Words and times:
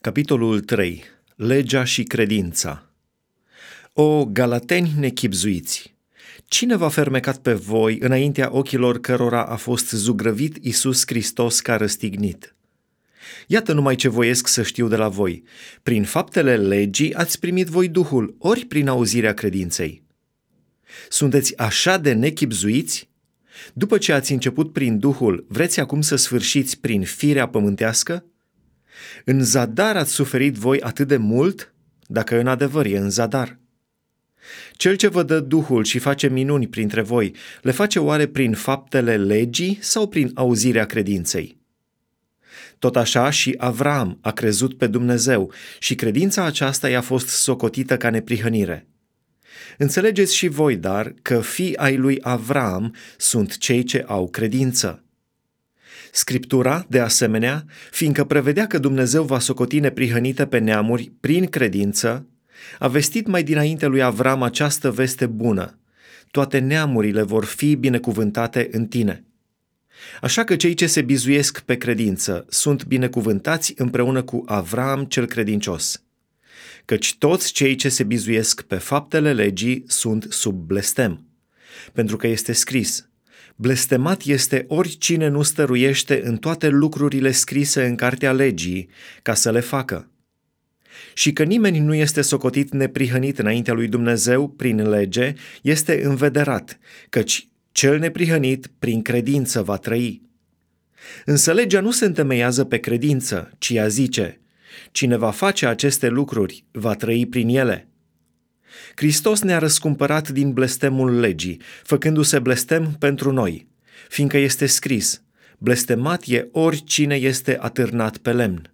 Capitolul 0.00 0.60
3. 0.60 1.04
Legea 1.36 1.84
și 1.84 2.02
credința. 2.02 2.90
O, 3.92 4.24
galateni 4.24 4.92
nechipzuiți! 4.98 5.96
Cine 6.44 6.76
v-a 6.76 6.88
fermecat 6.88 7.38
pe 7.38 7.52
voi 7.52 7.98
înaintea 8.00 8.48
ochilor 8.52 9.00
cărora 9.00 9.44
a 9.44 9.56
fost 9.56 9.90
zugrăvit 9.90 10.56
Isus 10.64 11.02
Hristos 11.06 11.60
ca 11.60 11.76
răstignit? 11.76 12.54
Iată 13.46 13.72
numai 13.72 13.94
ce 13.94 14.08
voiesc 14.08 14.46
să 14.46 14.62
știu 14.62 14.88
de 14.88 14.96
la 14.96 15.08
voi. 15.08 15.42
Prin 15.82 16.04
faptele 16.04 16.56
legii 16.56 17.14
ați 17.14 17.38
primit 17.38 17.66
voi 17.66 17.88
Duhul, 17.88 18.36
ori 18.38 18.64
prin 18.64 18.88
auzirea 18.88 19.34
credinței. 19.34 20.02
Sunteți 21.08 21.56
așa 21.56 21.96
de 21.96 22.12
nechipzuiți? 22.12 23.08
După 23.72 23.98
ce 23.98 24.12
ați 24.12 24.32
început 24.32 24.72
prin 24.72 24.98
Duhul, 24.98 25.46
vreți 25.48 25.80
acum 25.80 26.00
să 26.00 26.16
sfârșiți 26.16 26.80
prin 26.80 27.02
firea 27.02 27.48
pământească? 27.48 28.24
În 29.24 29.44
zadar 29.44 29.96
ați 29.96 30.12
suferit 30.12 30.54
voi 30.54 30.80
atât 30.80 31.08
de 31.08 31.16
mult, 31.16 31.72
dacă 32.06 32.40
în 32.40 32.46
adevăr 32.46 32.86
e 32.86 32.98
în 32.98 33.10
zadar. 33.10 33.58
Cel 34.72 34.94
ce 34.94 35.08
vă 35.08 35.22
dă 35.22 35.40
Duhul 35.40 35.84
și 35.84 35.98
face 35.98 36.28
minuni 36.28 36.68
printre 36.68 37.00
voi, 37.00 37.34
le 37.62 37.70
face 37.70 37.98
oare 37.98 38.26
prin 38.26 38.54
faptele 38.54 39.16
legii 39.16 39.78
sau 39.80 40.08
prin 40.08 40.30
auzirea 40.34 40.86
credinței? 40.86 41.56
Tot 42.78 42.96
așa 42.96 43.30
și 43.30 43.54
Avram 43.58 44.18
a 44.20 44.30
crezut 44.30 44.76
pe 44.76 44.86
Dumnezeu 44.86 45.52
și 45.78 45.94
credința 45.94 46.44
aceasta 46.44 46.88
i-a 46.88 47.00
fost 47.00 47.28
socotită 47.28 47.96
ca 47.96 48.10
neprihănire. 48.10 48.86
Înțelegeți 49.78 50.34
și 50.34 50.48
voi, 50.48 50.76
dar, 50.76 51.14
că 51.22 51.40
fii 51.40 51.76
ai 51.76 51.96
lui 51.96 52.18
Avram 52.20 52.94
sunt 53.16 53.56
cei 53.56 53.82
ce 53.82 54.04
au 54.06 54.28
credință. 54.28 55.02
Scriptura, 56.12 56.86
de 56.88 57.00
asemenea, 57.00 57.64
fiindcă 57.90 58.24
prevedea 58.24 58.66
că 58.66 58.78
Dumnezeu 58.78 59.24
va 59.24 59.38
socoti 59.38 59.80
neprihănită 59.80 60.46
pe 60.46 60.58
neamuri 60.58 61.12
prin 61.20 61.46
credință, 61.46 62.26
a 62.78 62.88
vestit 62.88 63.26
mai 63.26 63.42
dinainte 63.42 63.86
lui 63.86 64.02
Avram 64.02 64.42
această 64.42 64.90
veste 64.90 65.26
bună. 65.26 65.78
Toate 66.30 66.58
neamurile 66.58 67.22
vor 67.22 67.44
fi 67.44 67.74
binecuvântate 67.74 68.68
în 68.72 68.86
tine. 68.86 69.24
Așa 70.20 70.44
că 70.44 70.56
cei 70.56 70.74
ce 70.74 70.86
se 70.86 71.02
bizuiesc 71.02 71.60
pe 71.60 71.76
credință 71.76 72.46
sunt 72.48 72.84
binecuvântați 72.84 73.74
împreună 73.76 74.22
cu 74.22 74.42
Avram 74.46 75.04
cel 75.04 75.26
credincios. 75.26 76.02
Căci 76.84 77.16
toți 77.18 77.52
cei 77.52 77.74
ce 77.74 77.88
se 77.88 78.02
bizuiesc 78.02 78.62
pe 78.62 78.76
faptele 78.76 79.32
legii 79.32 79.84
sunt 79.86 80.26
sub 80.30 80.54
blestem. 80.54 81.26
Pentru 81.92 82.16
că 82.16 82.26
este 82.26 82.52
scris– 82.52 83.02
Blestemat 83.60 84.22
este 84.24 84.64
oricine 84.68 85.28
nu 85.28 85.42
stăruiește 85.42 86.20
în 86.24 86.36
toate 86.36 86.68
lucrurile 86.68 87.30
scrise 87.30 87.84
în 87.84 87.94
cartea 87.94 88.32
legii 88.32 88.88
ca 89.22 89.34
să 89.34 89.50
le 89.50 89.60
facă. 89.60 90.10
Și 91.14 91.32
că 91.32 91.42
nimeni 91.42 91.78
nu 91.78 91.94
este 91.94 92.20
socotit 92.20 92.72
neprihănit 92.72 93.38
înaintea 93.38 93.74
lui 93.74 93.88
Dumnezeu 93.88 94.48
prin 94.48 94.88
lege, 94.88 95.34
este 95.62 96.04
învederat, 96.04 96.78
căci 97.08 97.48
cel 97.72 97.98
neprihănit 97.98 98.70
prin 98.78 99.02
credință 99.02 99.62
va 99.62 99.76
trăi. 99.76 100.22
Însă 101.24 101.52
legea 101.52 101.80
nu 101.80 101.90
se 101.90 102.04
întemeiază 102.04 102.64
pe 102.64 102.78
credință, 102.78 103.50
ci 103.58 103.70
ea 103.70 103.88
zice, 103.88 104.40
cine 104.90 105.16
va 105.16 105.30
face 105.30 105.66
aceste 105.66 106.08
lucruri 106.08 106.64
va 106.70 106.94
trăi 106.94 107.26
prin 107.26 107.48
ele. 107.48 107.87
Hristos 108.94 109.40
ne-a 109.40 109.58
răscumpărat 109.58 110.28
din 110.28 110.52
blestemul 110.52 111.18
legii, 111.20 111.60
făcându-se 111.82 112.38
blestem 112.38 112.96
pentru 112.98 113.32
noi, 113.32 113.68
fiindcă 114.08 114.36
este 114.36 114.66
scris, 114.66 115.22
blestemat 115.58 116.22
e 116.26 116.48
oricine 116.52 117.14
este 117.14 117.58
atârnat 117.60 118.16
pe 118.16 118.32
lemn 118.32 118.72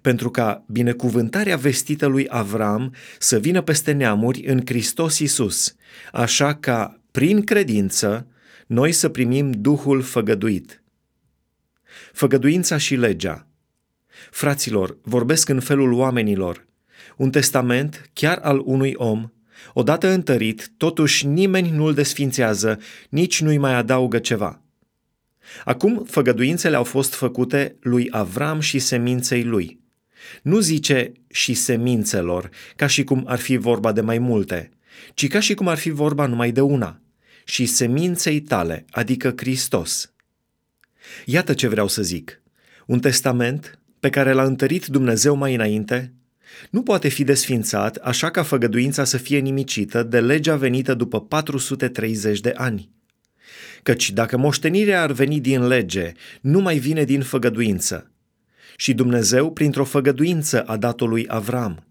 pentru 0.00 0.30
ca 0.30 0.64
binecuvântarea 0.68 1.56
vestită 1.56 2.06
lui 2.06 2.26
Avram 2.28 2.94
să 3.18 3.38
vină 3.38 3.62
peste 3.62 3.92
neamuri 3.92 4.46
în 4.46 4.60
Hristos 4.64 5.18
Isus, 5.18 5.76
așa 6.12 6.54
ca, 6.54 7.00
prin 7.10 7.44
credință, 7.44 8.26
noi 8.66 8.92
să 8.92 9.08
primim 9.08 9.50
Duhul 9.50 10.02
făgăduit. 10.02 10.82
Făgăduința 12.12 12.76
și 12.76 12.94
legea. 12.94 13.46
Fraților, 14.30 14.98
vorbesc 15.02 15.48
în 15.48 15.60
felul 15.60 15.92
oamenilor. 15.92 16.66
Un 17.16 17.30
testament, 17.30 18.10
chiar 18.12 18.38
al 18.38 18.62
unui 18.64 18.92
om, 18.96 19.30
Odată 19.72 20.08
întărit, 20.08 20.72
totuși 20.76 21.26
nimeni 21.26 21.70
nu-l 21.70 21.94
desfințează, 21.94 22.78
nici 23.08 23.40
nu-i 23.40 23.58
mai 23.58 23.74
adaugă 23.74 24.18
ceva. 24.18 24.62
Acum 25.64 26.04
făgăduințele 26.04 26.76
au 26.76 26.84
fost 26.84 27.14
făcute 27.14 27.76
lui 27.80 28.08
Avram 28.10 28.60
și 28.60 28.78
seminței 28.78 29.44
lui. 29.44 29.80
Nu 30.42 30.58
zice 30.58 31.12
și 31.28 31.54
semințelor, 31.54 32.50
ca 32.76 32.86
și 32.86 33.04
cum 33.04 33.24
ar 33.26 33.38
fi 33.38 33.56
vorba 33.56 33.92
de 33.92 34.00
mai 34.00 34.18
multe, 34.18 34.70
ci 35.14 35.28
ca 35.28 35.40
și 35.40 35.54
cum 35.54 35.68
ar 35.68 35.78
fi 35.78 35.90
vorba 35.90 36.26
numai 36.26 36.52
de 36.52 36.60
una, 36.60 37.00
și 37.44 37.66
seminței 37.66 38.40
tale, 38.40 38.84
adică 38.90 39.32
Hristos. 39.36 40.12
Iată 41.24 41.54
ce 41.54 41.68
vreau 41.68 41.88
să 41.88 42.02
zic. 42.02 42.40
Un 42.86 43.00
testament 43.00 43.78
pe 44.00 44.10
care 44.10 44.32
l-a 44.32 44.44
întărit 44.44 44.86
Dumnezeu 44.86 45.34
mai 45.34 45.54
înainte, 45.54 46.12
nu 46.70 46.82
poate 46.82 47.08
fi 47.08 47.24
desfințat 47.24 47.96
așa 47.96 48.30
ca 48.30 48.42
făgăduința 48.42 49.04
să 49.04 49.16
fie 49.16 49.38
nimicită 49.38 50.02
de 50.02 50.20
legea 50.20 50.56
venită 50.56 50.94
după 50.94 51.20
430 51.20 52.40
de 52.40 52.52
ani. 52.56 52.90
Căci 53.82 54.10
dacă 54.10 54.36
moștenirea 54.36 55.02
ar 55.02 55.12
veni 55.12 55.40
din 55.40 55.66
lege, 55.66 56.12
nu 56.40 56.60
mai 56.60 56.78
vine 56.78 57.04
din 57.04 57.22
făgăduință. 57.22 58.10
Și 58.76 58.94
Dumnezeu, 58.94 59.52
printr-o 59.52 59.84
făgăduință, 59.84 60.62
a 60.62 60.76
dat-o 60.76 61.06
lui 61.06 61.24
Avram. 61.28 61.86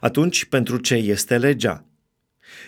Atunci, 0.00 0.44
pentru 0.44 0.76
ce 0.76 0.94
este 0.94 1.38
legea? 1.38 1.84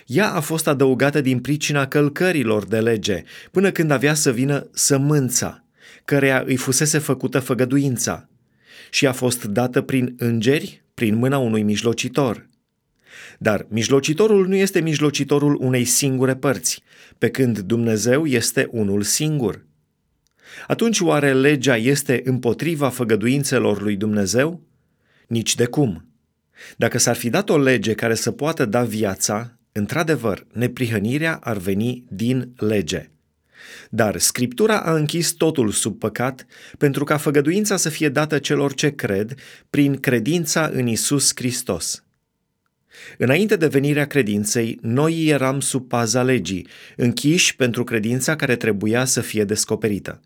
Ea 0.06 0.32
a 0.32 0.40
fost 0.40 0.66
adăugată 0.66 1.20
din 1.20 1.40
pricina 1.40 1.86
călcărilor 1.86 2.64
de 2.66 2.80
lege, 2.80 3.22
până 3.50 3.70
când 3.70 3.90
avea 3.90 4.14
să 4.14 4.32
vină 4.32 4.68
sămânța, 4.72 5.64
căreia 6.04 6.42
îi 6.46 6.56
fusese 6.56 6.98
făcută 6.98 7.38
făgăduința, 7.38 8.28
și 8.90 9.06
a 9.06 9.12
fost 9.12 9.44
dată 9.44 9.80
prin 9.80 10.14
îngeri 10.18 10.84
prin 10.96 11.14
mâna 11.14 11.38
unui 11.38 11.62
mijlocitor. 11.62 12.48
Dar 13.38 13.66
mijlocitorul 13.68 14.46
nu 14.48 14.54
este 14.54 14.80
mijlocitorul 14.80 15.58
unei 15.60 15.84
singure 15.84 16.36
părți, 16.36 16.82
pe 17.18 17.30
când 17.30 17.58
Dumnezeu 17.58 18.26
este 18.26 18.68
unul 18.70 19.02
singur. 19.02 19.64
Atunci 20.66 21.00
oare 21.00 21.34
legea 21.34 21.76
este 21.76 22.20
împotriva 22.24 22.88
făgăduințelor 22.88 23.82
lui 23.82 23.96
Dumnezeu? 23.96 24.60
Nici 25.26 25.54
de 25.54 25.64
cum. 25.66 26.08
Dacă 26.76 26.98
s-ar 26.98 27.16
fi 27.16 27.30
dat 27.30 27.48
o 27.48 27.58
lege 27.58 27.94
care 27.94 28.14
să 28.14 28.30
poată 28.30 28.64
da 28.64 28.82
viața, 28.82 29.58
într-adevăr, 29.72 30.46
neprihănirea 30.52 31.38
ar 31.42 31.56
veni 31.56 32.04
din 32.08 32.52
lege. 32.56 33.10
Dar 33.90 34.18
Scriptura 34.18 34.80
a 34.80 34.94
închis 34.94 35.30
totul 35.30 35.70
sub 35.70 35.98
păcat 35.98 36.46
pentru 36.78 37.04
ca 37.04 37.16
făgăduința 37.16 37.76
să 37.76 37.88
fie 37.88 38.08
dată 38.08 38.38
celor 38.38 38.74
ce 38.74 38.94
cred 38.94 39.34
prin 39.70 39.96
credința 39.96 40.70
în 40.72 40.86
Isus 40.86 41.30
Hristos. 41.34 42.04
Înainte 43.18 43.56
de 43.56 43.66
venirea 43.66 44.06
credinței, 44.06 44.78
noi 44.82 45.26
eram 45.26 45.60
sub 45.60 45.88
paza 45.88 46.22
legii, 46.22 46.68
închiși 46.96 47.56
pentru 47.56 47.84
credința 47.84 48.36
care 48.36 48.56
trebuia 48.56 49.04
să 49.04 49.20
fie 49.20 49.44
descoperită. 49.44 50.20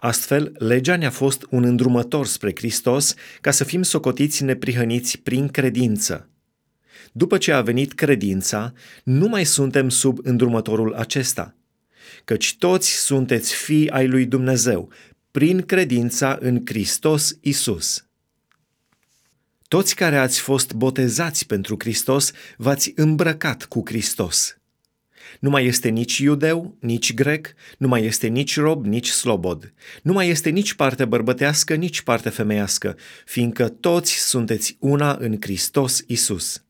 Astfel, 0.00 0.52
legea 0.58 0.96
ne-a 0.96 1.10
fost 1.10 1.46
un 1.50 1.64
îndrumător 1.64 2.26
spre 2.26 2.52
Hristos 2.54 3.14
ca 3.40 3.50
să 3.50 3.64
fim 3.64 3.82
socotiți 3.82 4.44
neprihăniți 4.44 5.18
prin 5.18 5.48
credință. 5.48 6.28
După 7.12 7.38
ce 7.38 7.52
a 7.52 7.60
venit 7.60 7.92
credința, 7.92 8.72
nu 9.04 9.28
mai 9.28 9.44
suntem 9.44 9.88
sub 9.88 10.18
îndrumătorul 10.22 10.94
acesta– 10.94 11.54
căci 12.24 12.56
toți 12.56 12.90
sunteți 12.90 13.54
fii 13.54 13.90
ai 13.90 14.06
lui 14.06 14.26
Dumnezeu, 14.26 14.92
prin 15.30 15.62
credința 15.62 16.38
în 16.40 16.62
Hristos 16.64 17.36
Isus. 17.40 18.06
Toți 19.68 19.94
care 19.94 20.16
ați 20.16 20.40
fost 20.40 20.72
botezați 20.72 21.46
pentru 21.46 21.76
Hristos, 21.78 22.32
v-ați 22.56 22.92
îmbrăcat 22.96 23.64
cu 23.64 23.82
Hristos. 23.84 24.56
Nu 25.40 25.50
mai 25.50 25.66
este 25.66 25.88
nici 25.88 26.18
iudeu, 26.18 26.76
nici 26.80 27.14
grec, 27.14 27.54
nu 27.78 27.88
mai 27.88 28.04
este 28.04 28.26
nici 28.26 28.56
rob, 28.56 28.84
nici 28.84 29.08
slobod. 29.08 29.72
Nu 30.02 30.12
mai 30.12 30.28
este 30.28 30.50
nici 30.50 30.74
parte 30.74 31.04
bărbătească, 31.04 31.74
nici 31.74 32.00
parte 32.00 32.28
femeiască, 32.28 32.96
fiindcă 33.24 33.68
toți 33.68 34.12
sunteți 34.12 34.76
una 34.80 35.16
în 35.20 35.36
Hristos 35.40 36.02
Isus. 36.06 36.65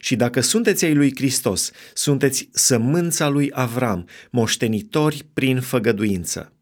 Și 0.00 0.16
dacă 0.16 0.40
sunteți 0.40 0.84
ai 0.84 0.94
lui 0.94 1.12
Hristos, 1.16 1.70
sunteți 1.94 2.48
sămânța 2.52 3.28
lui 3.28 3.50
Avram, 3.52 4.08
moștenitori 4.30 5.24
prin 5.32 5.60
făgăduință. 5.60 6.52